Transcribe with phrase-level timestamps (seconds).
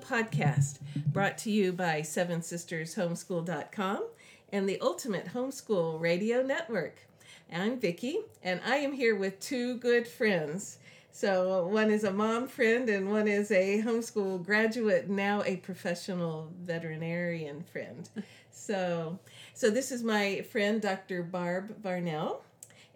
[0.00, 4.06] Podcast, brought to you by Seven Sisters Homeschool.com
[4.52, 7.06] and the Ultimate Homeschool Radio Network.
[7.52, 10.78] I'm Vicki, and I am here with two good friends.
[11.12, 16.50] So, one is a mom friend, and one is a homeschool graduate, now a professional
[16.62, 18.08] veterinarian friend.
[18.52, 19.18] So,
[19.54, 21.22] so this is my friend, Dr.
[21.22, 22.40] Barb Varnell,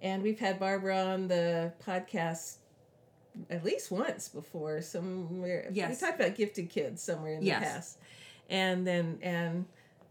[0.03, 2.57] and we've had Barbara on the podcast
[3.51, 4.81] at least once before.
[4.83, 5.91] Somewhere, Yes.
[6.01, 7.61] we talked about gifted kids somewhere in Yes.
[7.61, 7.99] the past,
[8.49, 9.67] and then and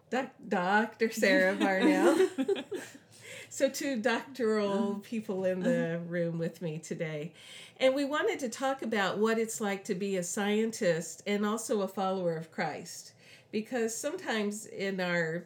[0.10, 1.12] doc, Dr.
[1.12, 2.64] Sarah Varnell.
[3.50, 5.00] so two doctoral mm-hmm.
[5.02, 6.10] people in the mm-hmm.
[6.10, 7.34] room with me today,
[7.80, 11.82] and we wanted to talk about what it's like to be a scientist and also
[11.82, 13.14] a follower of Christ,
[13.52, 15.46] because sometimes in our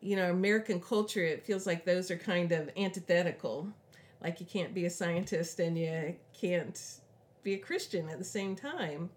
[0.00, 3.72] you know American culture, it feels like those are kind of antithetical.
[4.22, 6.80] Like you can't be a scientist and you can't
[7.42, 9.10] be a Christian at the same time.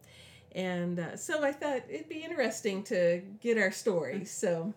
[0.53, 4.31] And uh, so I thought it'd be interesting to get our stories.
[4.31, 4.73] So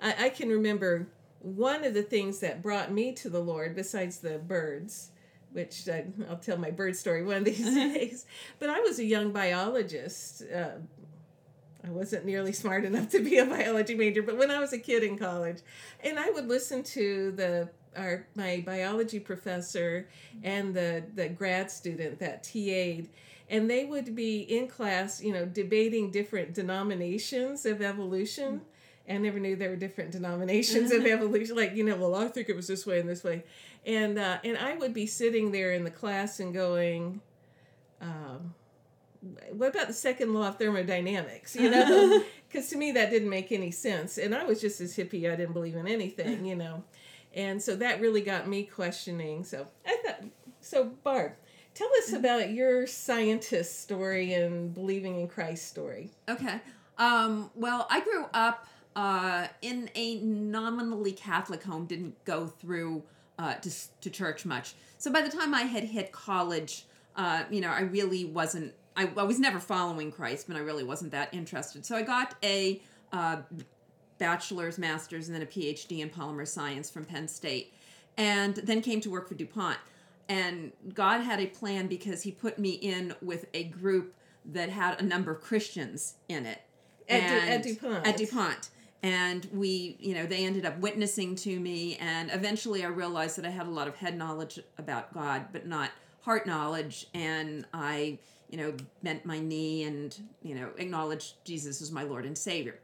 [0.00, 1.08] I, I can remember
[1.40, 5.10] one of the things that brought me to the Lord, besides the birds,
[5.52, 8.26] which I, I'll tell my bird story one of these days.
[8.58, 10.42] But I was a young biologist.
[10.54, 10.78] Uh,
[11.86, 14.78] I wasn't nearly smart enough to be a biology major, but when I was a
[14.78, 15.58] kid in college,
[16.02, 20.08] and I would listen to the our my biology professor
[20.42, 23.08] and the the grad student that TA'd,
[23.48, 28.62] and they would be in class, you know, debating different denominations of evolution.
[29.06, 31.56] And I never knew there were different denominations of evolution.
[31.56, 33.44] Like, you know, well, I think it was this way and this way.
[33.84, 37.20] And uh, and I would be sitting there in the class and going,
[38.00, 38.54] um,
[39.52, 43.52] what about the second law of thermodynamics you know because to me that didn't make
[43.52, 46.82] any sense and i was just as hippie i didn't believe in anything you know
[47.34, 50.22] and so that really got me questioning so i thought
[50.60, 51.32] so barb
[51.74, 56.60] tell us about your scientist story and believing in christ story Okay.
[56.98, 63.02] Um, well, I grew up uh, in a nominally Catholic home, didn't go through
[63.38, 63.70] uh, to,
[64.00, 64.74] to church much.
[64.98, 69.10] So by the time I had hit college, uh, you know, I really wasn't, I,
[69.16, 71.84] I was never following Christ, but I really wasn't that interested.
[71.84, 72.80] So I got a
[73.12, 73.38] uh,
[74.18, 77.72] bachelor's, master's, and then a PhD in polymer science from Penn State,
[78.16, 79.78] and then came to work for DuPont.
[80.28, 84.14] And God had a plan because He put me in with a group
[84.46, 86.62] that had a number of Christians in it.
[87.08, 88.06] At And- at DuPont.
[88.06, 88.70] At DuPont.
[89.02, 93.44] And we, you know, they ended up witnessing to me, and eventually I realized that
[93.44, 95.90] I had a lot of head knowledge about God, but not
[96.22, 97.06] heart knowledge.
[97.12, 102.24] And I, you know, bent my knee and, you know, acknowledged Jesus as my Lord
[102.24, 102.78] and Savior.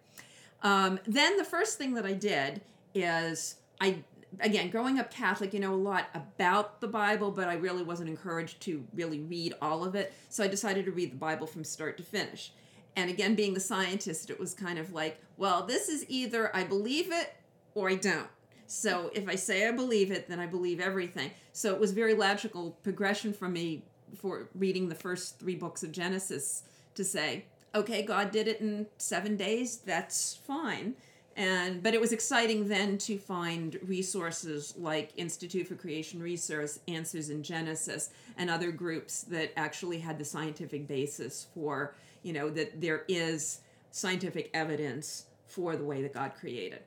[0.62, 2.60] Um, then the first thing that I did
[2.94, 4.02] is I
[4.40, 8.08] again growing up Catholic, you know a lot about the Bible, but I really wasn't
[8.08, 10.12] encouraged to really read all of it.
[10.28, 12.52] So I decided to read the Bible from start to finish.
[12.96, 16.64] And again, being the scientist, it was kind of like, well, this is either I
[16.64, 17.34] believe it
[17.74, 18.28] or I don't.
[18.66, 21.30] So if I say I believe it, then I believe everything.
[21.52, 23.82] So it was very logical progression for me
[24.16, 26.62] for reading the first three books of Genesis
[26.94, 27.44] to say,
[27.74, 29.78] okay, God did it in seven days.
[29.78, 30.94] That's fine.
[31.36, 37.30] And but it was exciting then to find resources like Institute for Creation Research, Answers
[37.30, 42.80] in Genesis, and other groups that actually had the scientific basis for, you know, that
[42.80, 43.60] there is
[43.92, 46.80] scientific evidence for the way that God created.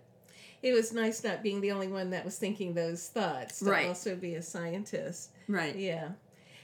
[0.61, 3.87] it was nice not being the only one that was thinking those thoughts to Right.
[3.89, 5.75] also be a scientist Right.
[5.75, 6.11] Yeah.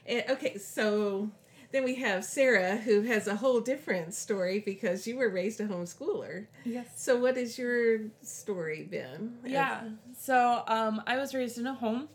[0.05, 1.29] And, okay, so
[1.71, 5.67] then we have Sarah, who has a whole different story because you were raised a
[5.67, 6.47] homeschooler.
[6.65, 6.87] Yes.
[6.95, 9.37] So, what is your story been?
[9.45, 9.89] Yeah.
[10.17, 12.09] So um, I was raised in a home,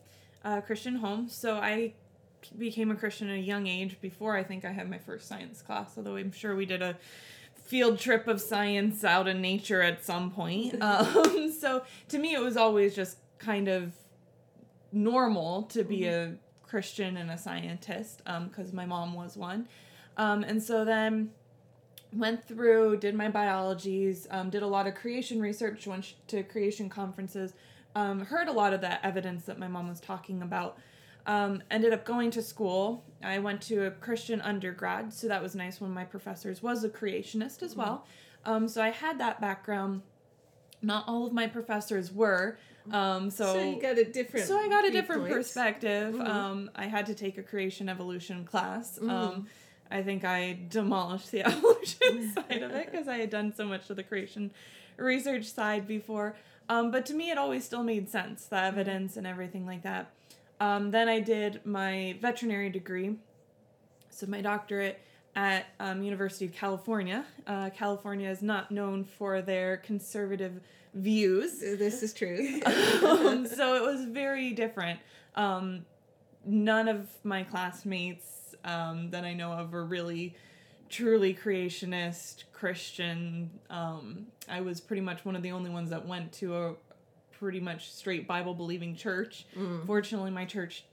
[0.45, 1.29] a Christian home.
[1.29, 1.95] So I
[2.59, 5.63] became a Christian at a young age before I think I had my first science
[5.63, 6.97] class, although I'm sure we did a
[7.65, 10.77] field trip of science out in nature at some point.
[10.83, 13.93] Um, so to me, it was always just kind of
[14.93, 16.35] normal to be a
[16.75, 19.69] Christian and a scientist because my mom was one.
[20.17, 21.31] Um, and so then
[22.13, 26.89] went through, did my biologies, um, did a lot of creation research, went to creation
[26.89, 27.53] conferences,
[27.95, 30.77] um, heard a lot of that evidence that my mom was talking about.
[31.27, 33.05] Um, ended up going to school.
[33.23, 35.81] I went to a Christian undergrad, so that was nice.
[35.81, 38.05] One of my professors was a creationist as well.
[38.45, 40.03] Um, so I had that background.
[40.83, 42.59] Not all of my professors were.
[42.91, 44.47] Um, so, So, you got a different.
[44.47, 46.15] so I got a different perspective.
[46.15, 46.29] Mhm.
[46.29, 48.99] Um, I had to take a creation evolution class.
[48.99, 49.11] Mhm.
[49.11, 49.47] Um,
[49.91, 53.89] I think I demolished the evolution side of it because I had done so much
[53.91, 54.51] of the creation
[54.97, 56.37] research side before.
[56.69, 60.11] Um, but to me, it always still made sense, the evidence and everything like that.
[60.61, 63.17] Um, then I did my veterinary degree,
[64.11, 65.01] so my doctorate.
[65.37, 67.25] at um, University of California.
[67.45, 70.61] Uh, California is not known for their conservative
[70.95, 71.61] views.
[71.61, 72.61] This is true.
[72.67, 75.01] um, so it was very different.
[75.35, 75.85] Um,
[76.45, 80.37] none of my classmates um, that I know of were really
[80.89, 83.51] truly creationist Christian.
[83.71, 86.75] Um, I was pretty much one of the only ones that went to a
[87.33, 89.47] pretty much straight Bible believing church.
[89.87, 90.85] Fortunately, my church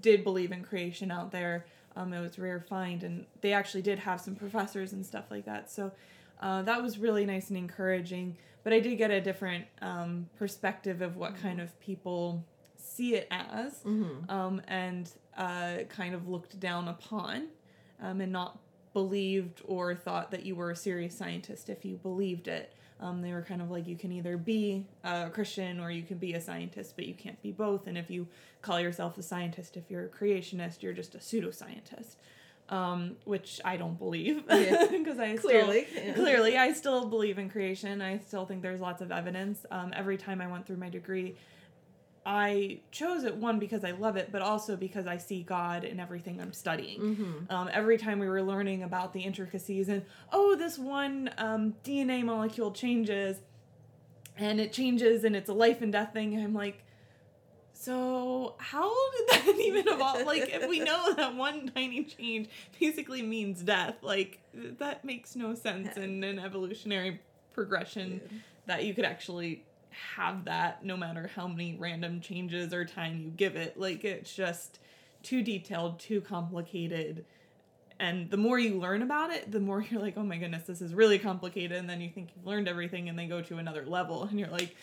[0.00, 1.66] did believe in creation out there.
[1.96, 5.46] Um, it was rare find, and they actually did have some professors and stuff like
[5.46, 5.70] that.
[5.70, 5.90] So
[6.40, 8.36] uh, that was really nice and encouraging.
[8.64, 12.44] But I did get a different um, perspective of what kind of people
[12.76, 13.82] see it as,
[14.28, 17.48] um, and uh, kind of looked down upon,
[18.02, 18.58] um, and not
[18.92, 22.74] believed or thought that you were a serious scientist if you believed it.
[23.00, 26.18] Um, they were kind of like you can either be a Christian or you can
[26.18, 27.86] be a scientist, but you can't be both.
[27.86, 28.26] And if you
[28.60, 32.16] call yourself a scientist, if you're a creationist, you're just a pseudoscientist,
[32.68, 34.86] um, which I don't believe Yeah.
[34.90, 36.12] because I Clearly, still, yeah.
[36.14, 38.02] clearly I still believe in creation.
[38.02, 39.64] I still think there's lots of evidence.
[39.70, 41.36] Um, every time I went through my degree,
[42.26, 45.98] I chose it one because I love it, but also because I see God in
[45.98, 47.00] everything I'm studying.
[47.00, 47.32] Mm-hmm.
[47.54, 52.22] Um, every time we were learning about the intricacies and oh, this one um, DNA
[52.22, 53.38] molecule changes,
[54.36, 56.38] and it changes and it's a life and death thing.
[56.38, 56.84] I'm like,
[57.80, 60.26] so how did that even evolve?
[60.26, 62.48] like, if we know that one tiny change
[62.80, 67.20] basically means death, like that makes no sense in an evolutionary
[67.52, 68.20] progression
[68.66, 73.30] that you could actually have that no matter how many random changes or time you
[73.30, 73.78] give it.
[73.78, 74.80] Like it's just
[75.22, 77.24] too detailed, too complicated.
[78.00, 80.82] And the more you learn about it, the more you're like, oh my goodness, this
[80.82, 81.78] is really complicated.
[81.78, 84.48] And then you think you've learned everything and they go to another level and you're
[84.48, 84.74] like,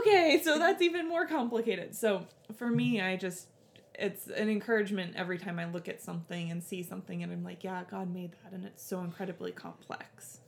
[0.00, 1.94] okay, so that's even more complicated.
[1.94, 3.48] So for me, I just,
[3.94, 7.64] it's an encouragement every time I look at something and see something and I'm like,
[7.64, 10.40] yeah, God made that and it's so incredibly complex.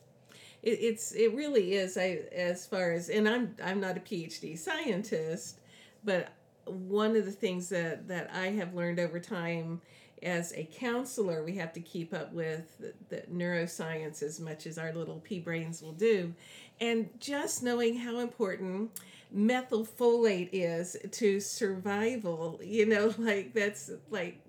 [0.62, 4.58] it, it's it really is I as far as and I'm I'm not a PhD
[4.58, 5.60] scientist,
[6.04, 6.30] but
[6.64, 9.80] one of the things that that I have learned over time
[10.22, 14.76] as a counselor, we have to keep up with the, the neuroscience as much as
[14.76, 16.34] our little pea brains will do,
[16.80, 18.90] and just knowing how important
[19.34, 22.60] methylfolate is to survival.
[22.62, 24.40] You know, like that's like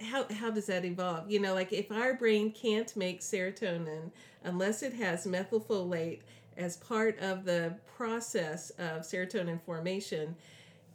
[0.00, 1.30] how how does that evolve?
[1.30, 4.10] You know, like if our brain can't make serotonin
[4.44, 6.20] unless it has methylfolate
[6.56, 10.36] as part of the process of serotonin formation,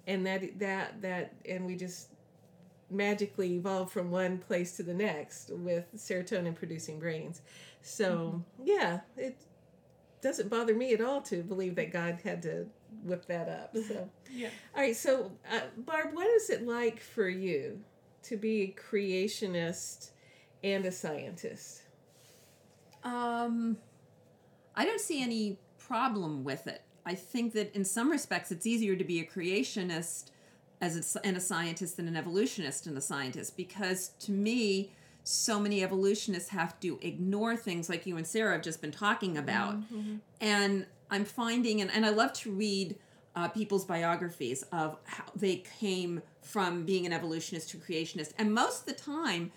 [0.08, 2.10] and that that that and we just
[2.90, 7.42] magically evolve from one place to the next with serotonin producing brains.
[7.82, 8.64] So mm-hmm.
[8.66, 9.38] yeah, it
[10.22, 12.68] doesn't bother me at all to believe that God had to
[13.04, 13.76] whip that up.
[13.88, 14.10] So.
[14.32, 14.50] Yeah.
[14.76, 17.80] All right, so uh, Barb, what is it like for you
[18.24, 20.12] to be a creationist
[20.64, 21.82] and a scientist?
[23.04, 23.78] Um,
[24.76, 26.84] I don't see any problem with it.
[27.06, 30.32] I think that in some respects it's easier to be a creationist
[30.80, 34.92] as a, and a scientist than an evolutionist and a scientist because to me
[35.32, 39.38] so many evolutionists have to ignore things like you and Sarah have just been talking
[39.38, 39.76] about.
[40.40, 42.96] And I'm finding, and, and I love to read
[43.36, 48.32] uh, people's biographies of how they came from being an evolutionist to creationist.
[48.38, 49.52] And most of the time,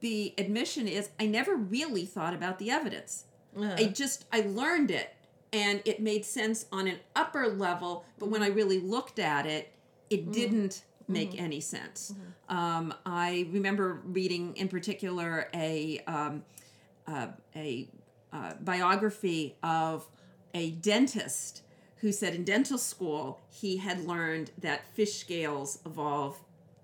[0.00, 3.24] the admission is I never really thought about the evidence.
[3.56, 5.14] Uh, I just I learned it
[5.52, 9.72] and it made sense on an upper level, but when I really looked at it,
[10.08, 12.14] it didn't make any sense.
[12.48, 16.44] Um, I remember reading in particular a um,
[17.06, 17.88] uh, a
[18.32, 20.08] uh, biography of
[20.54, 21.62] a dentist
[21.96, 26.40] who said in dental school he had learned that fish scales evolve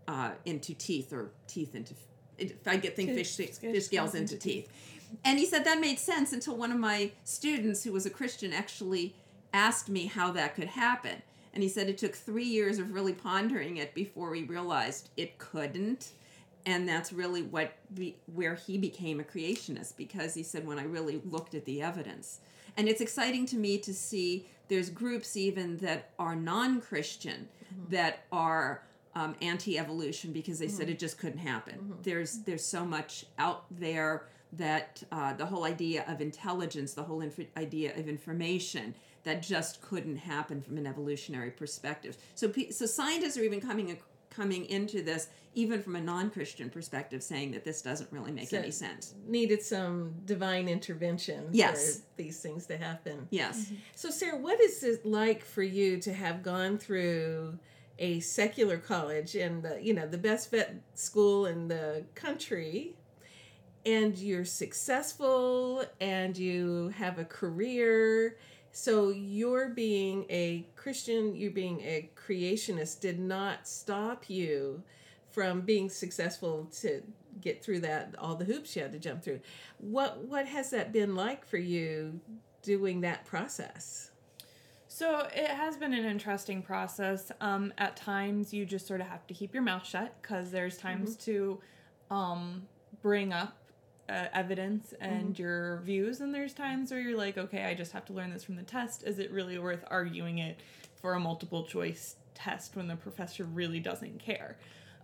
[0.09, 1.95] uh, into teeth or teeth into
[2.39, 4.69] if I get think fish, Fish fish scales into teeth.
[5.25, 8.53] And he said that made sense until one of my students, who was a Christian,
[8.53, 9.15] actually
[9.53, 11.23] asked me how that could happen.
[11.57, 15.39] And he said it took three years of really pondering it before we realized it
[15.39, 16.11] couldn't.
[16.67, 20.83] And that's really what be, where he became a creationist because he said when I
[20.83, 22.41] really looked at the evidence.
[22.77, 27.49] And it's exciting to me to see there's groups even that are non-Christian
[27.89, 28.83] that are
[29.15, 31.95] um, anti-evolution because they said it just couldn't happen.
[32.03, 37.23] There's there's so much out there that uh, the whole idea of intelligence, the whole
[37.23, 38.95] inf- idea of information,
[39.27, 42.17] that just couldn't happen from an evolutionary perspective.
[42.37, 43.99] So so scientists are even coming
[44.31, 48.59] coming into this even from a non-Christian perspective, saying that this doesn't really make So-
[48.59, 49.15] any sense.
[49.27, 51.97] needed some divine intervention Yes.
[51.97, 53.27] for these things to happen.
[53.31, 53.65] Yes.
[53.65, 53.75] Mm-hmm.
[53.95, 57.59] So, Sarah, what is it like for you to have gone through
[57.99, 62.95] a secular college and the, you know the best vet school in the country,
[63.87, 68.37] and you're successful and you have a career.
[68.77, 74.83] So your being a Christian, you being a creationist did not stop you
[75.31, 77.03] from being successful to
[77.41, 79.41] get through that all the hoops you had to jump through.
[79.79, 82.21] What what has that been like for you
[82.61, 84.11] doing that process?
[84.89, 87.33] So it has been an interesting process.
[87.41, 90.77] Um, at times, you just sort of have to keep your mouth shut because there's
[90.77, 91.63] times to
[92.11, 92.67] um,
[93.01, 93.57] bring up
[94.09, 98.05] uh, evidence and your views, and there's times where you're like, okay, I just have
[98.07, 99.05] to learn this from the test.
[99.05, 100.59] Is it really worth arguing it
[101.01, 104.57] for a multiple choice test when the professor really doesn't care?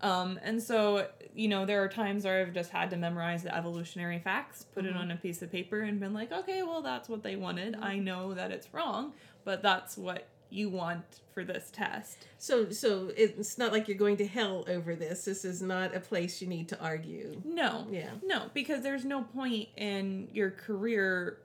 [0.03, 3.55] Um, and so, you know, there are times where I've just had to memorize the
[3.55, 7.09] evolutionary facts, put it on a piece of paper, and been like, okay, well, that's
[7.09, 7.77] what they wanted.
[7.77, 9.13] I know that it's wrong,
[9.45, 12.27] but that's what you want for this test.
[12.39, 15.25] So so it's not like you're going to hell over this.
[15.25, 17.41] This is not a place you need to argue.
[17.45, 17.87] No.
[17.91, 18.11] Yeah.
[18.23, 21.39] No, because there's no point in your career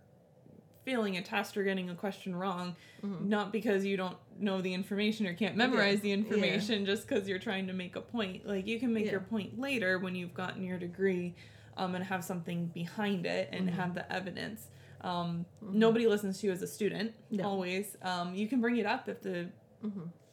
[0.86, 2.74] failing a test or getting a question wrong,
[3.22, 6.16] not because you don't know the information or can't memorize the Yeah.
[6.16, 8.48] information, just because you're trying to make a point.
[8.48, 9.12] Like you can make Yeah.
[9.12, 11.34] your point later when you've gotten your degree,
[11.76, 14.68] um, and have something behind it and have the evidence.
[15.08, 17.14] Um, Nobody listens to you as a student.
[17.32, 17.46] No.
[17.46, 19.48] Always, um, you can bring it up if the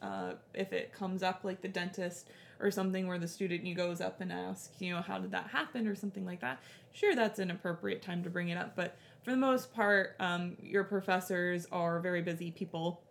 [0.01, 2.29] uh, if it comes up like the dentist
[2.59, 5.47] or something where the student you goes up and asks you know how did that
[5.47, 6.59] happen or something like that
[6.93, 10.55] sure that's an appropriate time to bring it up but for the most part um,
[10.61, 13.01] your professors are very busy people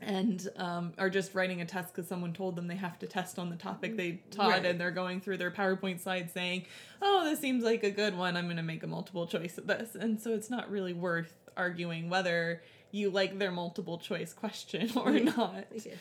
[0.00, 3.38] and um, are just writing a test because someone told them they have to test
[3.38, 4.64] on the topic they taught Right.
[4.66, 6.66] and they're going through their powerpoint slides saying
[7.02, 9.66] oh this seems like a good one i'm going to make a multiple choice of
[9.66, 12.62] this and so it's not really worth arguing whether
[12.92, 15.94] you like their multiple choice question or not Yeah.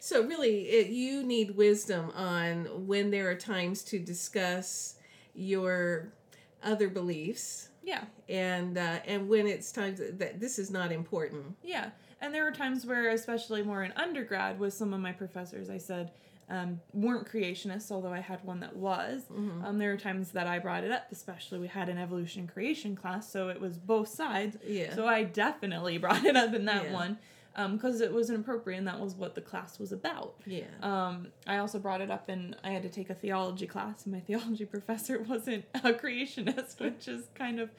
[0.00, 4.96] So really, it, you need wisdom on when there are times to discuss
[5.34, 6.12] your
[6.62, 11.56] other beliefs, yeah and uh, and when it's times that this is not important.
[11.62, 11.90] Yeah,
[12.24, 15.78] and there were times where, especially more in undergrad, with some of my professors, I
[15.78, 16.10] said
[16.50, 19.22] um, weren't creationists, although I had one that was.
[19.64, 22.96] Um, there were times that I brought it up, especially we had an evolution creation
[22.96, 24.56] class, so it was both sides.
[24.66, 24.94] Yeah.
[24.94, 26.92] So I definitely brought it up in that Yeah.
[26.92, 27.18] one
[27.72, 30.34] because it was inappropriate and that was what the class was about.
[30.44, 30.64] Yeah.
[30.82, 34.12] Um, I also brought it up and I had to take a theology class, and
[34.12, 37.70] my theology professor wasn't a creationist, which is kind of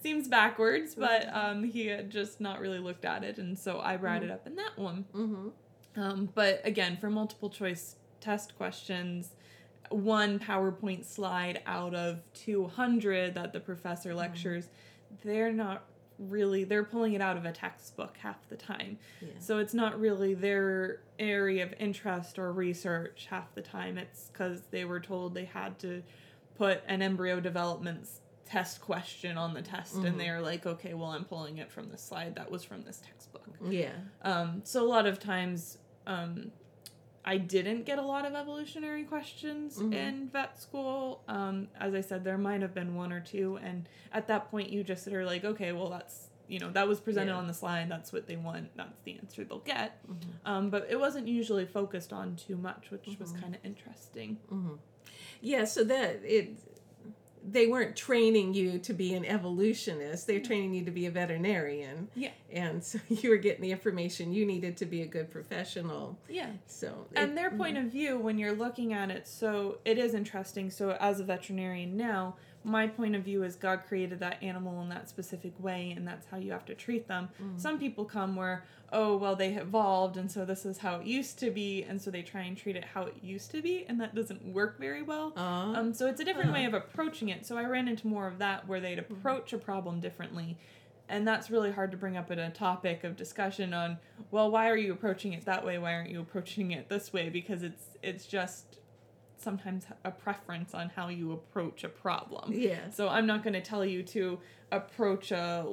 [0.00, 3.96] seems backwards, but um, he had just not really looked at it, and so I
[3.96, 5.04] brought it up in that one.
[5.14, 5.48] mm-hmm.
[5.96, 9.34] Um, but again, for multiple choice test questions,
[9.90, 14.68] one PowerPoint slide out of 200 that the professor lectures,
[15.24, 15.84] they're not
[16.18, 18.98] really, they're pulling it out of a textbook half the time.
[19.20, 19.28] Yeah.
[19.38, 23.98] So it's not really their area of interest or research half the time.
[23.98, 26.02] It's because they were told they had to
[26.56, 28.08] put an embryo development
[28.48, 32.02] test question on the test, and they're like, okay, well, I'm pulling it from this
[32.02, 33.46] slide that was from this textbook.
[33.68, 33.92] Yeah.
[34.22, 36.52] Um, so a lot of times, um,
[37.24, 39.92] I didn't get a lot of evolutionary questions Mhm.
[39.94, 41.22] in vet school.
[41.28, 44.70] Um, as I said, there might have been one or two, and at that point,
[44.70, 47.36] you just are like, okay, well, that's you know that was presented Yeah.
[47.38, 47.90] on the slide.
[47.90, 48.74] That's what they want.
[48.74, 50.00] That's the answer they'll get.
[50.46, 54.38] Um, but it wasn't usually focused on too much, which was kind of interesting.
[55.42, 55.64] Yeah.
[55.66, 56.56] So that it.
[57.46, 60.26] They weren't training you to be an evolutionist.
[60.26, 62.08] They're training you to be a veterinarian.
[62.14, 66.18] Yeah, And so you were getting the information you needed to be a good professional.
[66.28, 66.50] yeah.
[66.66, 67.86] So and it- their point mm-hmm.
[67.86, 71.96] of view when you're looking at it so it is interesting so as a veterinarian
[71.96, 76.06] now my point of view is god created that animal in that specific way and
[76.06, 77.28] that's how you have to treat them.
[77.42, 77.60] Mm.
[77.60, 81.38] Some people come where oh well they evolved and so this is how it used
[81.38, 84.00] to be and so they try and treat it how it used to be and
[84.00, 85.32] that doesn't work very well.
[85.36, 85.74] Aw.
[85.74, 86.76] um, so it's a different way uh-huh.
[86.76, 87.46] of approaching it.
[87.46, 89.14] So i ran into more of that where they'd mm-hmm.
[89.14, 90.58] approach a problem differently
[91.08, 93.98] and that's really hard to bring up in a topic of discussion on
[94.30, 95.78] well why are you approaching it that way?
[95.78, 97.28] Why aren't you approaching it this way?
[97.28, 98.78] Because it's it's just
[99.40, 102.90] sometimes a preference on how you approach a problem Yeah.
[102.90, 104.38] so i'm not going to tell you to
[104.70, 105.66] approach a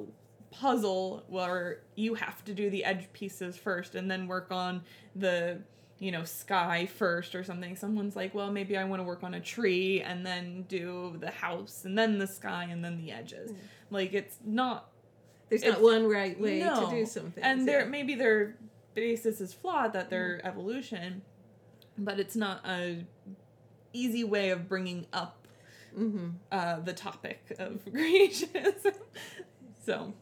[0.52, 4.84] puzzle where you have to do the edge pieces first and then work on
[5.16, 5.60] the
[6.00, 9.34] you know sky first or something someone's like well maybe i want to work on
[9.34, 13.52] a tree and then do the house and then the sky and then the edges
[13.52, 13.56] mm.
[13.90, 14.90] like it's not
[15.50, 16.86] There's not one right way no.
[16.86, 17.44] to do something.
[17.44, 18.56] and there maybe their
[18.94, 20.48] basis is flawed that their mm.
[20.48, 21.22] evolution
[21.98, 23.06] but it's not a
[23.96, 25.48] easy way of bringing up
[25.96, 28.96] hmm uh, the topic of creationism
[29.86, 30.14] so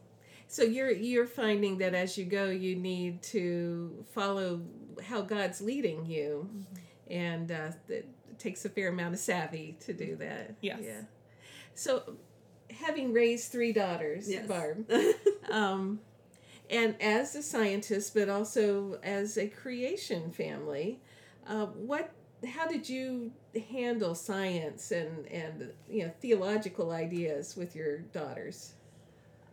[0.46, 4.60] So you're you're finding that as you go, you need to follow
[5.02, 6.48] how God's leading you,
[7.10, 8.06] and uh, it
[8.38, 10.54] takes a fair amount of savvy to do that.
[10.60, 10.80] Yes.
[10.82, 11.00] Yeah.
[11.74, 12.14] So
[12.70, 14.46] having raised three daughters, Yes.
[14.46, 14.88] Barb,
[15.50, 15.98] um,
[16.70, 21.00] and as a scientist, but also as a creation family,
[21.48, 22.10] uh, what?
[22.46, 23.32] How did you
[23.70, 28.74] handle science and and you know theological ideas with your daughters?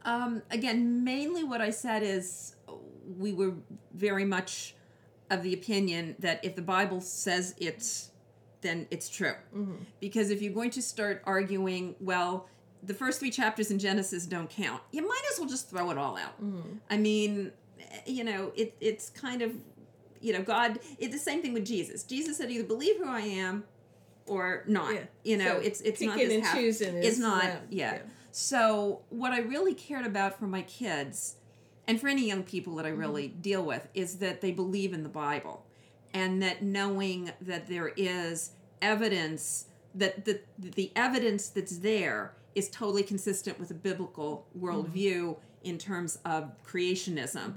[0.03, 2.55] Um, again, mainly what I said is
[3.17, 3.53] we were
[3.93, 4.75] very much
[5.29, 8.09] of the opinion that if the Bible says it's,
[8.61, 9.35] then it's true.
[9.99, 12.47] Because if you're going to start arguing, well,
[12.83, 15.97] the first three chapters in Genesis don't count, you might as well just throw it
[15.97, 16.33] all out.
[16.89, 17.51] I mean,
[18.05, 19.51] you know, it, it's kind of,
[20.21, 22.03] you know, God, it's the same thing with Jesus.
[22.03, 23.63] Jesus said either believe who I am
[24.27, 24.93] or not.
[24.93, 25.01] Yeah.
[25.23, 27.93] You know, So it's it's not this and half- choosing It's is not, yeah.
[27.95, 27.99] yeah.
[28.33, 31.35] So, what I really cared about for my kids,
[31.87, 33.41] and for any young people that I really Mm-hmm.
[33.41, 35.65] deal with, is that they believe in the Bible,
[36.13, 38.51] and that knowing that there is
[38.81, 45.77] evidence that the the evidence that's there is totally consistent with a biblical worldview in
[45.77, 47.53] terms of creationism,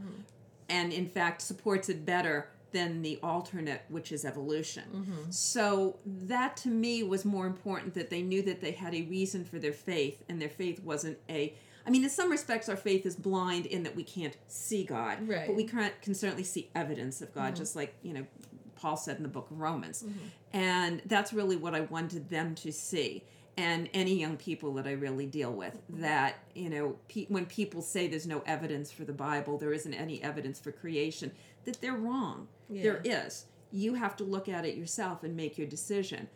[0.69, 4.83] and in fact supports it better than the alternate, which is evolution.
[4.93, 5.31] Mm-hmm.
[5.31, 9.45] So that to me was more important that they knew that they had a reason
[9.45, 11.55] for their faith, and their faith wasn't a.
[11.87, 15.29] I mean, in some respects, our faith is blind in that we can't see God,
[15.29, 15.47] Right.
[15.47, 17.57] but we can, can certainly see evidence of God, mm-hmm.
[17.57, 18.27] just like you know
[18.75, 20.27] Paul said in the book of Romans, mm-hmm.
[20.53, 23.25] and that's really what I wanted them to see.
[23.57, 27.83] And any young people that I really deal with, that you know, pe- when people
[27.83, 31.31] say there's no evidence for the Bible, there isn't any evidence for creation,
[31.65, 32.49] that they're wrong.
[32.83, 33.47] There is.
[33.71, 36.29] You have to look at it yourself and make your decision.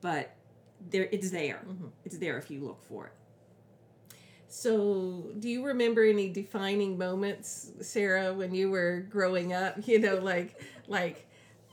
[0.00, 0.34] But
[0.90, 1.64] there, it's there.
[2.04, 3.12] It's there if you look for it.
[4.48, 9.76] So, do you remember any defining moments, Sarah, when you were growing up?
[9.88, 11.26] You know, like, like,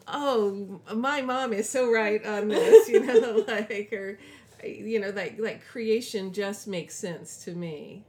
[0.08, 2.90] oh, my mom is so right on this.
[2.90, 4.18] You know, like, or,
[4.64, 8.06] you know, like, like creation just makes sense to me.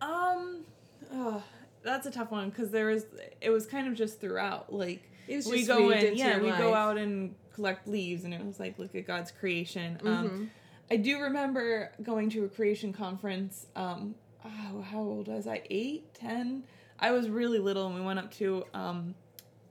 [0.00, 0.64] Um,
[1.12, 1.42] oh,
[1.82, 3.06] that's a tough one because there was
[3.40, 4.72] it was kind of just throughout.
[4.72, 8.24] Like It was we just go weaved in, yeah, we go out and collect leaves,
[8.24, 9.96] and it was like look at God's creation.
[9.96, 10.08] Mm-hmm.
[10.08, 10.50] Um,
[10.90, 13.66] I do remember going to a creation conference.
[13.76, 14.14] Um,
[14.44, 15.62] oh, how old was I?
[15.70, 16.64] Eight, ten.
[16.98, 19.14] I was really little, and we went up to um,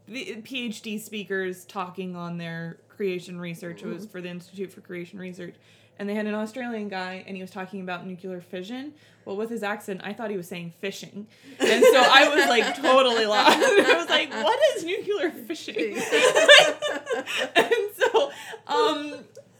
[0.08, 3.84] the PhD speakers talking on their creation research.
[3.84, 5.56] It was for the Institute for Creation Research.
[6.00, 8.94] And they had an Australian guy, and he was talking about nuclear fission.
[9.26, 11.28] Well, with his accent, I thought he was saying fishing,
[11.60, 13.60] and so I was like totally lost.
[13.60, 15.76] I was like, "What is nuclear fishing?"
[17.56, 18.32] and so,
[18.66, 19.14] um,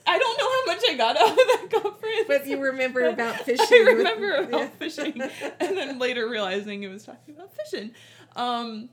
[0.08, 2.26] I don't know how much I got out of that conference.
[2.28, 3.68] But you remember about fishing.
[3.70, 4.70] I with- remember about yeah.
[4.70, 5.22] fishing,
[5.60, 7.92] and then later realizing it was talking about fission.
[8.36, 8.90] Um,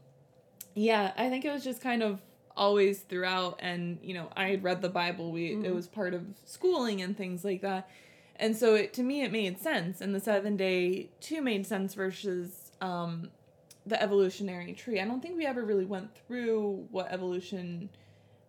[0.75, 2.21] yeah, I think it was just kind of
[2.57, 5.33] always throughout, and you know, I had read the Bible.
[5.33, 7.89] We it was part of schooling and things like that,
[8.37, 10.01] and so it, to me it made sense.
[10.01, 13.31] And the seven day two made sense versus um,
[13.85, 15.01] the evolutionary tree.
[15.01, 17.91] I don't think we ever really went through what evolution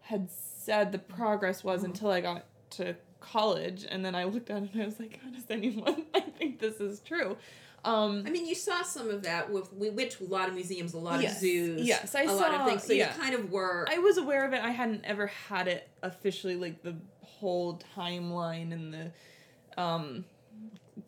[0.01, 4.63] had said the progress was until I got to college, and then I looked at
[4.63, 6.05] it and I was like, how does anyone?
[6.13, 7.37] I think this is true.
[7.87, 10.53] Um, I mean, you saw some of that with we went to a lot of
[10.55, 11.35] museums, a lot Yes.
[11.35, 12.83] of zoos, Yes, I a lot saw- of things.
[12.83, 13.13] So yeah.
[13.15, 13.87] you kind of were.
[13.89, 14.61] I was aware of it.
[14.61, 20.25] I hadn't ever had it officially, like the whole timeline and the um,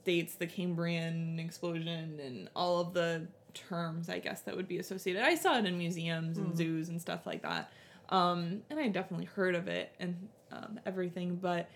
[0.05, 5.23] dates, the Cambrian explosion, and all of the terms, I guess, that would be associated.
[5.23, 7.71] I saw it in museums and zoos and stuff like that.
[8.09, 11.69] Um, and I definitely heard of it and um, everything, but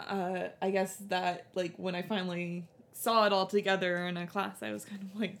[0.00, 2.64] uh, I guess that, like, when I finally
[2.98, 5.36] saw it all together in a class, I was kind of like,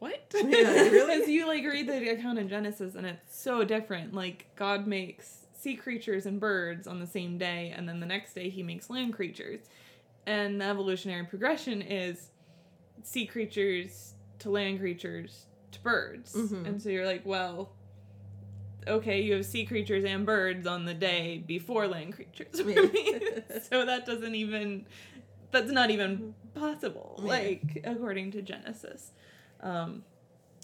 [0.00, 0.20] what?
[0.34, 1.16] Yeah, really?
[1.16, 4.14] Because you like read the account in Genesis and it's so different.
[4.14, 8.34] Like God makes sea creatures and birds on the same day, and then the next
[8.34, 9.60] day he makes land creatures.
[10.26, 12.30] And the evolutionary progression is
[13.02, 16.34] sea creatures to land creatures to birds.
[16.34, 16.66] Mhm.
[16.66, 17.70] And so you're like, well,
[18.88, 22.60] okay, you have sea creatures and birds on the day before land creatures.
[23.70, 24.86] So that doesn't even
[25.50, 27.28] that's not even possible, Yeah.
[27.28, 29.12] like according to Genesis.
[29.60, 30.04] Um,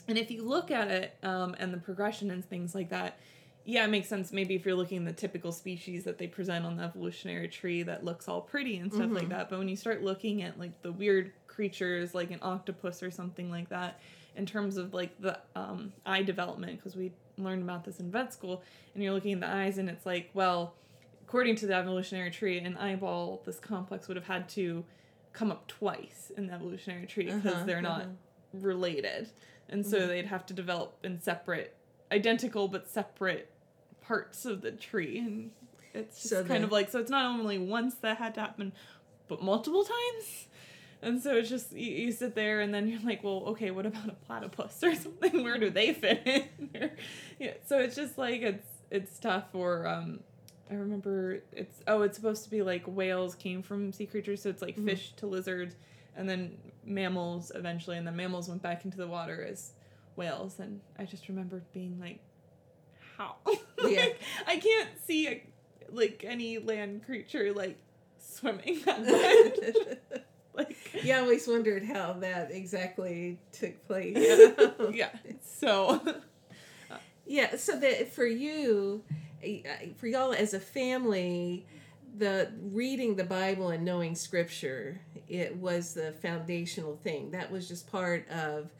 [0.08, 3.18] and if you look at it um, and the progression and things like that,
[3.64, 4.32] yeah, it makes sense.
[4.32, 7.82] Maybe if you're looking at the typical species that they present on the evolutionary tree
[7.82, 9.50] that looks all pretty and stuff like that.
[9.50, 13.50] But when you start looking at like the weird creatures like an octopus or something
[13.50, 13.98] like that,
[14.36, 18.32] in terms of like the um, eye development, because we learned about this in vet
[18.32, 18.62] school,
[18.94, 20.74] and you're looking at the eyes and it's like, well,
[21.26, 24.84] according to the evolutionary tree, an eyeball, this complex would have had to
[25.32, 28.10] come up twice in the evolutionary tree because Uh-huh, they're not uh-huh.
[28.52, 29.28] related.
[29.68, 31.74] And so they'd have to develop in separate,
[32.12, 33.50] identical but separate
[34.00, 35.18] parts of the tree.
[35.18, 35.50] And
[35.92, 38.72] it's just So kind of like, so it's not only once that had to happen,
[39.28, 40.46] but multiple times.
[41.02, 43.84] and so it's just you, you sit there and then you're like well okay what
[43.84, 46.90] about a platypus or something where do they fit in
[47.38, 50.20] yeah so it's just like it's it's tough for, um
[50.70, 54.48] i remember it's oh it's supposed to be like whales came from sea creatures so
[54.50, 54.84] it's like Mhm.
[54.86, 55.76] fish to lizards
[56.16, 59.72] and then mammals eventually and then mammals went back into the water as
[60.16, 62.20] whales and i just remember being like
[63.16, 63.36] how
[63.84, 64.00] Yeah.
[64.00, 65.42] like, i can't see a,
[65.90, 67.78] like any land creature like
[68.18, 68.80] swimming
[70.54, 74.16] like you always wondered how that exactly took place.
[74.92, 75.10] yeah
[75.42, 76.00] so
[77.28, 79.14] Yeah, so that for you, uh,
[79.96, 81.66] for y'all as a family,
[82.16, 87.30] the reading the Bible and knowing Scripture, it was the foundational thing.
[87.32, 88.70] That was just part of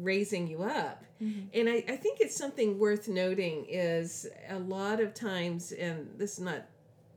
[0.00, 1.04] raising you up.
[1.22, 1.46] Mm-hmm.
[1.54, 6.34] And I, I think it's something worth noting is a lot of times, and this
[6.34, 6.66] is not,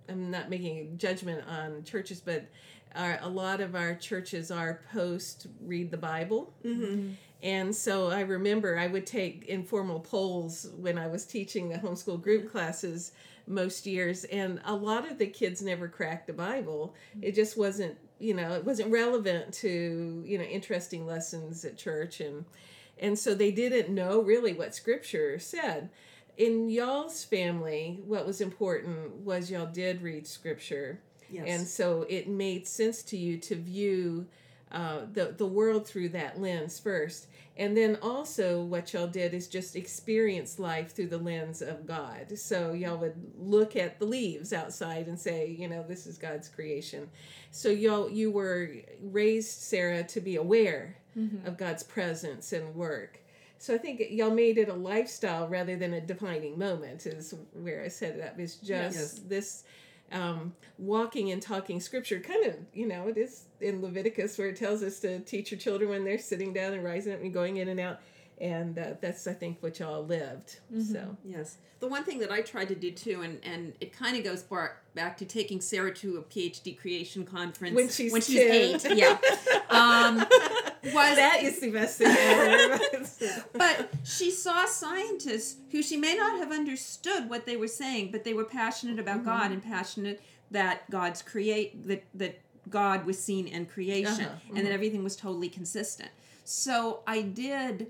[0.10, 2.46] I'm not making a judgment on churches, but
[2.96, 6.54] our, a lot of our churches are post read the Bible.
[6.63, 7.12] Mm-hmm.
[7.44, 12.22] And so I remember I would take informal polls when I was teaching the homeschool
[12.22, 13.12] group classes
[13.48, 16.96] most years, and a lot of the kids never cracked the Bible.
[17.22, 22.20] It just wasn't, you know, it wasn't relevant to, you know, interesting lessons at church,
[22.22, 22.46] and
[22.98, 25.89] and so they didn't know really what Scripture said.
[26.38, 31.00] In y'all's family, what was important was y'all did read Scripture.
[31.30, 31.45] Yes.
[31.48, 34.28] And so it made sense to you to view
[34.71, 37.28] uh, the, the world through that lens first.
[37.58, 42.38] And then also, what y'all did is just experience life through the lens of God.
[42.38, 46.50] So, y'all would look at the leaves outside and say, you know, this is God's
[46.50, 47.10] creation.
[47.52, 48.71] So, y'all, you were
[49.02, 50.98] raised, Sarah, to be aware
[51.45, 53.21] of God's presence and work.
[53.58, 57.06] So I think y'all made it a lifestyle rather than a defining moment.
[57.06, 58.39] Is where I set it up.
[58.39, 59.22] It's just Yes.
[59.28, 59.63] this
[60.12, 62.20] um, walking and talking scripture.
[62.20, 65.60] Kind of, you know, it is in Leviticus where it tells us to teach your
[65.60, 68.00] children when they're sitting down and rising up and going in and out.
[68.41, 70.58] And uh, that's I think what y'all lived.
[70.91, 71.58] So Yes.
[71.80, 74.41] The one thing that I tried to do too, and, and it kind of goes
[74.44, 78.91] bar- back to taking Sarah to a PhD creation conference When she's when she's 10.
[78.91, 78.98] eight.
[78.98, 79.18] Yeah.
[79.70, 80.24] Um,
[80.93, 82.80] was that is the best thing ever.
[83.54, 88.24] but she saw scientists who she may not have understood what they were saying, but
[88.24, 89.26] they were passionate about Mm-hmm.
[89.26, 90.21] God and passionate
[90.52, 95.15] that God's create that that God was seen in creation Uh-huh, and that everything was
[95.15, 96.10] totally consistent.
[96.43, 97.88] So I did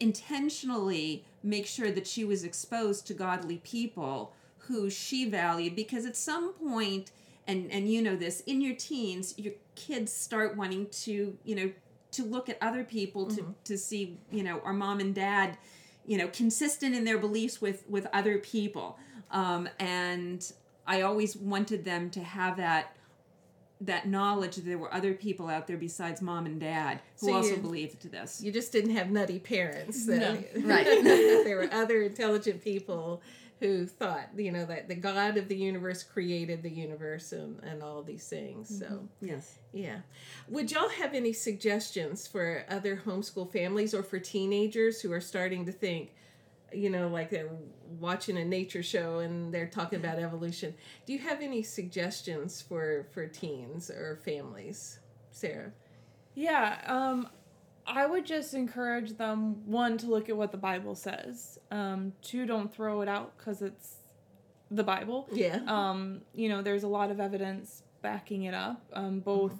[0.00, 4.32] intentionally make sure that she was exposed to godly people
[4.68, 7.10] who she valued because at some point
[7.46, 11.70] and and you know this in your teens your kids start wanting to you know
[12.14, 15.56] to look at other people to to see you know are mom and dad
[16.06, 18.98] you know consistent in their beliefs with with other people
[19.30, 20.52] um, and
[20.86, 22.96] i always wanted them to have that
[23.80, 27.34] that knowledge that there were other people out there besides mom and dad who So
[27.34, 30.06] also you- believed this You just didn't have nutty parents.
[30.06, 30.62] That, No.
[30.68, 30.84] Right.
[30.84, 33.20] there were other intelligent people
[33.60, 37.82] who thought, you know, that the God of the universe created the universe and, and
[37.82, 38.78] all these things.
[38.78, 39.58] So, yes.
[39.72, 40.00] yeah.
[40.48, 45.64] Would y'all have any suggestions for other homeschool families or for teenagers who are starting
[45.66, 46.14] to think,
[46.72, 47.50] you know, like they're
[48.00, 50.74] watching a nature show and they're talking about evolution?
[51.06, 54.98] Do you have any suggestions for for teens or families,
[55.30, 55.72] Sarah?
[56.34, 57.28] Yeah, um,
[57.86, 61.58] I would just encourage them one to look at what the Bible says.
[61.70, 63.96] Um, two, don't throw it out because it's
[64.70, 65.28] the Bible.
[65.32, 65.60] Yeah.
[65.68, 69.52] Um, you know, there's a lot of evidence backing it up, um, both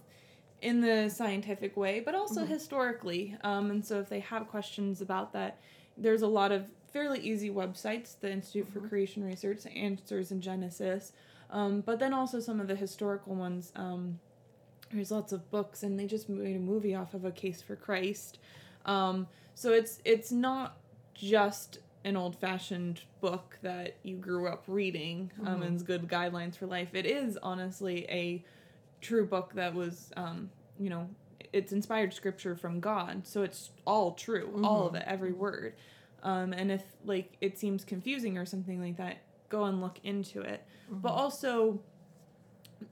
[0.62, 3.36] in the scientific way, but also historically.
[3.42, 5.58] Um, and so if they have questions about that,
[5.96, 8.18] there's a lot of fairly easy websites.
[8.18, 11.12] The Institute for Creation Research answers in Genesis,
[11.50, 13.72] um, but then also some of the historical ones.
[13.76, 14.20] Um,
[14.92, 17.76] there's lots of books, and they just made a movie off of a case for
[17.76, 18.38] Christ.
[18.86, 20.76] Um, so it's it's not
[21.14, 26.54] just an old fashioned book that you grew up reading um, and is good guidelines
[26.56, 26.94] for life.
[26.94, 28.44] It is honestly a
[29.00, 31.08] true book that was, um, you know,
[31.52, 33.26] it's inspired scripture from God.
[33.26, 35.74] So it's all true, all of it, every word.
[36.22, 39.18] Um, and if like it seems confusing or something like that,
[39.48, 40.62] go and look into it.
[40.90, 41.80] But also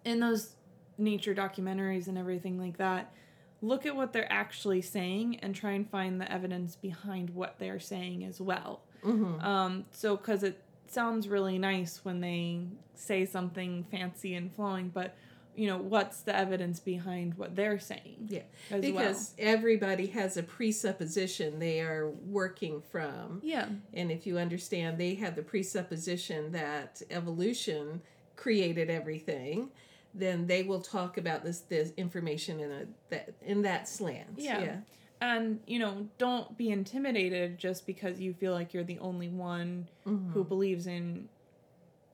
[0.05, 0.55] in those
[0.99, 3.13] nature documentaries and everything like that,
[3.61, 7.81] look at what they're actually saying and try and find the evidence behind what they're
[7.81, 8.83] saying as well.
[9.05, 9.41] Mm-hmm.
[9.45, 15.17] Um, so, because it sounds really nice when they say something fancy and flowing, but
[15.55, 18.29] you know, what's the evidence behind what they're saying?
[18.29, 18.43] Yeah,
[18.81, 23.41] because everybody has a presupposition they are working from.
[23.43, 23.67] Yeah.
[23.93, 28.01] And if you understand, they have the presupposition that evolution
[28.37, 29.69] created everything.
[30.15, 34.35] Then they will talk about this this information in a that in that slant.
[34.37, 34.61] Yeah.
[34.61, 34.77] yeah.
[35.21, 39.89] And, you know, don't be intimidated just because you feel like you're the only one
[40.05, 40.33] Mm-hmm.
[40.33, 41.29] who believes in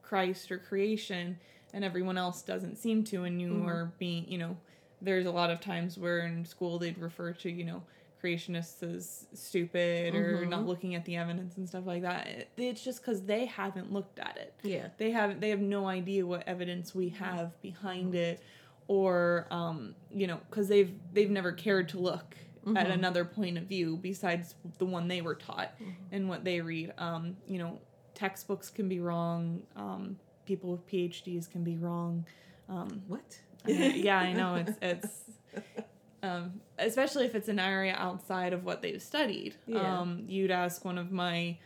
[0.03, 1.39] Christ or creation
[1.73, 3.67] and everyone else doesn't seem to and you Mhm.
[3.67, 4.57] are being, you know,
[5.01, 7.83] there's a lot of times where in school they'd refer to, you know,
[8.21, 10.49] creationists as stupid or Mhm.
[10.49, 12.47] not looking at the evidence and stuff like that.
[12.57, 14.53] It's just cuz they haven't looked at it.
[14.63, 14.89] Yeah.
[14.97, 18.41] They have they have no idea what evidence we have behind it
[18.87, 22.35] or um, you know, cuz they've they've never cared to look
[22.75, 22.93] at Mhm.
[22.93, 25.93] another point of view besides the one they were taught Mhm.
[26.11, 26.93] and what they read.
[26.97, 27.79] Um, you know,
[28.13, 29.63] textbooks can be wrong.
[29.75, 32.25] Um, people with PhDs can be wrong.
[32.67, 33.39] Um, What?
[33.65, 35.31] I- yeah, I know it's it's
[36.23, 39.55] um, especially if it's an area outside of what they've studied.
[39.67, 39.99] Yeah.
[39.99, 41.57] Um, you'd ask one of my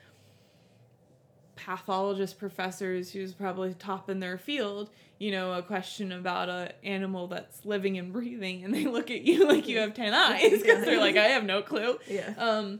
[1.55, 4.89] pathologist professors who's probably top in their field
[5.19, 9.21] you know a question about a animal that's living and breathing and they look at
[9.21, 12.33] you like you have 10 eyes because they're like i have no clue Yeah.
[12.39, 12.79] um,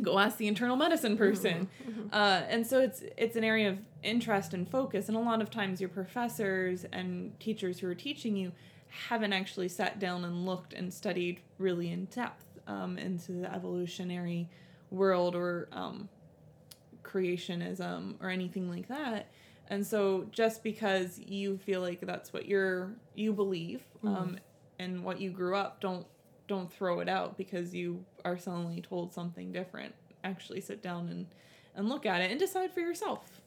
[0.00, 1.68] go ask the internal medicine person.
[1.84, 2.08] Mhm.
[2.12, 5.08] Uh, and so it's it's an area of interest and focus.
[5.08, 8.52] And a lot of times your professors and teachers who are teaching you
[8.88, 14.50] haven't actually sat down and looked and studied really in depth um, into the evolutionary
[14.90, 16.08] world or um,
[17.04, 19.30] creationism or anything like that.
[19.68, 24.38] And so just because you feel like that's what you're you believe um,
[24.78, 26.06] and what you grew up, don't
[26.48, 29.94] don't throw it out because you are suddenly told something different.
[30.24, 31.26] Actually sit down and
[31.76, 33.42] and look at it and decide for yourself.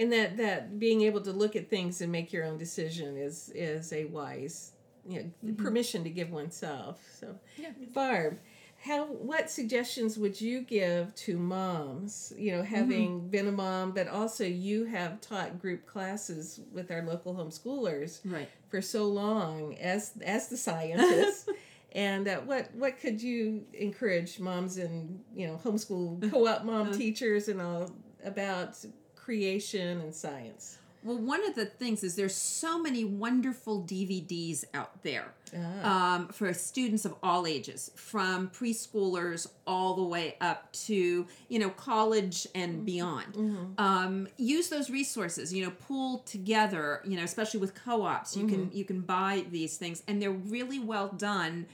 [0.00, 3.50] and that that being able to look at things and make your own decision is
[3.54, 4.73] is a wise
[5.06, 7.00] you know permission to give oneself.
[7.20, 7.70] So Yeah.
[7.92, 8.38] barb
[8.82, 14.06] how what suggestions would you give to moms you know having been a mom but
[14.08, 18.48] also you have taught group classes with our local homeschoolers Right.
[18.68, 21.48] for so long as as the scientist
[21.92, 27.48] and uh, what what could you encourage moms and you know homeschool co-op mom teachers
[27.48, 27.90] and all
[28.22, 28.76] about
[29.16, 35.02] creation and science Well, one of the things is there's so many wonderful DVDs out
[35.02, 36.14] there Ah.
[36.16, 41.70] um, for students of all ages, from preschoolers all the way up to you know
[41.70, 43.36] college and beyond.
[43.78, 45.52] Um, use those resources.
[45.52, 47.02] You know, pull together.
[47.04, 50.78] You know, especially with co-ops, you can you can buy these things, and they're really
[50.78, 51.66] well done.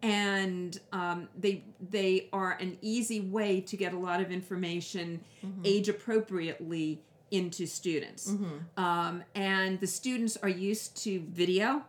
[0.00, 5.20] And um, they they are an easy way to get a lot of information
[5.64, 8.32] age appropriately into students.
[8.76, 11.82] Um, and the students are used to video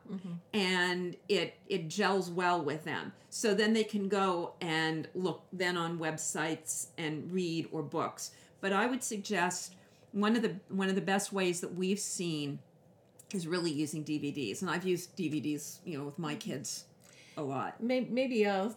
[0.54, 3.14] and it it gels well with them.
[3.30, 8.32] So then they can go and look then on websites and read or books.
[8.62, 9.76] But I would suggest
[10.12, 12.60] one of the one of the best ways that we've seen
[13.34, 14.62] is really using DVDs.
[14.62, 16.86] And I've used DVDs, you know, with my kids
[17.38, 17.82] a lot.
[17.82, 18.76] May- maybe i'll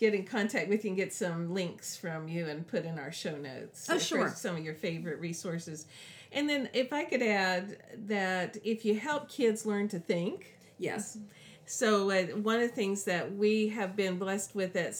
[0.00, 3.12] get in contact with you and get some links from you and put in our
[3.12, 4.28] show notes Oh, for sure.
[4.34, 5.86] some of your favorite resources
[6.32, 11.18] and then if i could add that if you help kids learn to think Yes.
[11.66, 14.92] So, uh, one of the things that we have been blessed with at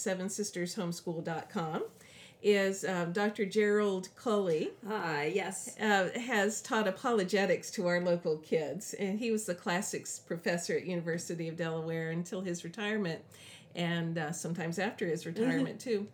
[0.85, 1.85] sevensistershomeschool.com
[2.43, 3.45] is um, Dr.
[3.45, 5.77] Gerald Culley Ah, yes.
[5.81, 8.95] uh, has taught apologetics to our local kids.
[8.95, 13.21] And he was the classics professor at University of Delaware until his retirement
[13.75, 16.07] and uh, sometimes after his retirement too.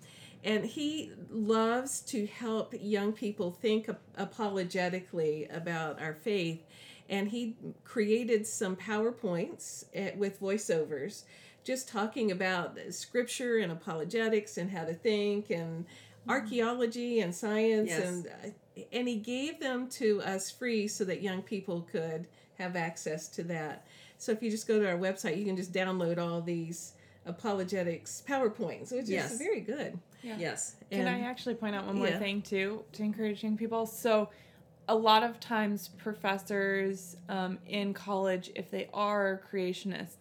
[0.44, 6.62] And he loves to help young people think ap- apologetically about our faith.
[7.08, 11.24] And he created some PowerPoints eh, with voiceovers
[11.64, 15.84] just talking about scripture and apologetics and how to think and
[16.28, 18.02] archaeology and science Yes.
[18.04, 22.26] and uh, and he gave them to us free so that young people could
[22.58, 23.86] have access to that.
[24.18, 26.92] So if you just go to our website, you can just download all these
[27.26, 29.32] apologetics PowerPoints, which Yes.
[29.32, 29.98] is very good.
[30.22, 30.76] Yes.
[30.90, 32.18] Can I actually point out one more Yeah.
[32.18, 33.86] thing too to encourage young people?
[33.86, 34.30] So,
[34.88, 40.16] a lot of times, professors um, in college, if they are creationists,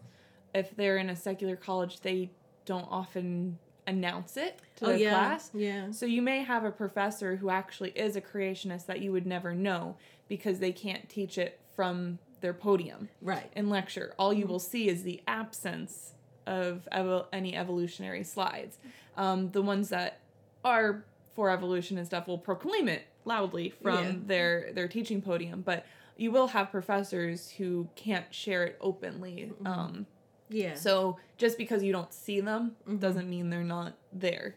[0.56, 2.32] if they're in a secular college, they
[2.66, 5.52] don't often announce it to oh their yeah, class.
[5.54, 9.28] yeah, So you may have a professor who actually is a creationist that you would
[9.28, 13.52] never know because they can't teach it from their podium right.
[13.56, 14.16] in lecture.
[14.18, 16.15] All you will see is the absence
[16.48, 18.78] of evo- any evolutionary slides.
[19.18, 20.20] Um, the ones that
[20.64, 21.04] are
[21.36, 24.14] for evolution and stuff will proclaim it loudly from Yeah.
[24.26, 25.86] their their teaching podium, but
[26.18, 29.52] you will have professors who can't share it openly.
[29.66, 30.06] Um,
[30.50, 33.00] Yeah, so just because you don't see them Mhm.
[33.00, 34.56] doesn't mean they're not there.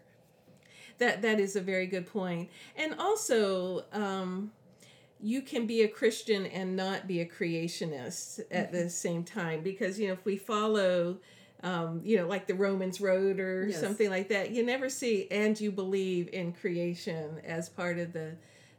[0.98, 2.50] that that is a very good point.
[2.74, 4.50] And also, um,
[5.20, 10.00] you can be a Christian and not be a creationist at the same time because
[10.00, 11.18] you know if we follow
[11.62, 13.80] um, you know like the Romans road or Yes.
[13.80, 18.32] something like that you never see and you believe in creation as part of the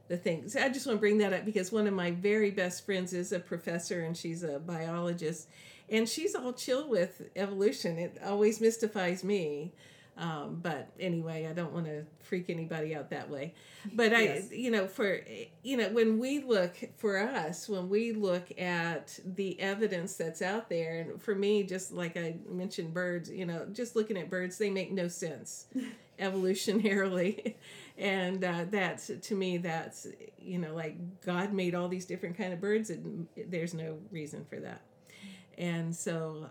[0.07, 0.49] the thing.
[0.49, 3.13] So I just want to bring that up because one of my very best friends
[3.13, 5.47] is a professor and she's a biologist
[5.87, 7.99] and she's all chill with evolution.
[7.99, 9.71] It always mystifies me.
[10.19, 13.53] Um, but anyway, I don't want to freak anybody out that way.
[13.93, 14.51] But I, Yes.
[14.51, 15.21] you know, for,
[15.63, 20.67] you know, when we look for us, when we look at the evidence that's out
[20.67, 24.57] there, and for me, just like I mentioned birds, you know, just looking at birds,
[24.57, 25.67] they make no sense
[26.19, 27.55] evolutionarily.
[27.97, 30.05] and uh, that's, to me, that's,
[30.37, 34.45] you know, like God made all these different kind of birds and there's no reason
[34.49, 34.81] for that.
[35.57, 36.47] And so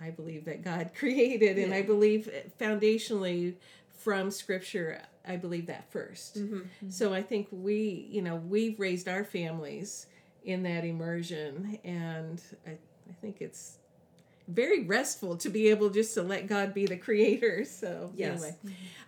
[0.00, 3.54] I believe that God created, and I believe foundationally
[3.96, 6.90] from Scripture, I believe that 1st Mm-hmm.
[6.90, 10.06] So I think we, you know, we've raised our families
[10.44, 13.78] in that immersion, and I, I think it's
[14.48, 17.64] very restful to be able just to let God be the creator.
[17.76, 18.42] So Yes.
[18.42, 18.56] anyway,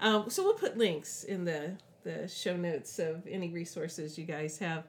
[0.00, 4.58] um, so we'll put links in the the show notes of any resources you guys
[4.58, 4.84] have.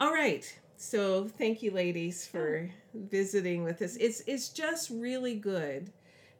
[0.00, 0.58] All right.
[0.82, 3.96] So thank you, ladies, for visiting with us.
[3.96, 5.92] It's it's just really good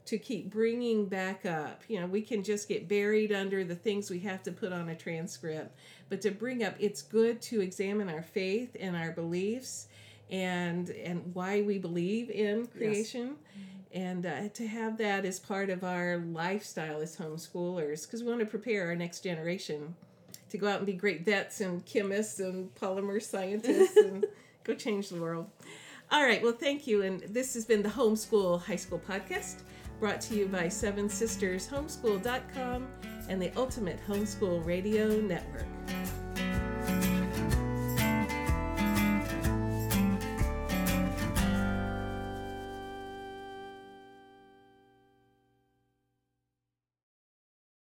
[0.07, 1.83] to keep bringing back up.
[1.89, 4.89] You know, we can just get buried under the things we have to put on
[4.89, 5.77] a transcript,
[6.09, 9.89] but to bring up, it's good to examine our faith and our beliefs,
[10.31, 13.37] and and why we believe in creation.
[13.93, 18.41] And uh, to have that as part of our lifestyle as homeschoolers, because we want
[18.41, 19.95] to prepare our next generation
[20.51, 24.27] to go out and be great vets and chemists and polymer scientists and
[24.65, 25.49] go change the world.
[26.11, 27.03] All right, well, thank you.
[27.03, 29.63] And this has been the Homeschool High School Podcast
[30.01, 32.89] brought to you by Seven Sisters Homeschool.com
[33.29, 35.67] and the Ultimate Homeschool Radio Network.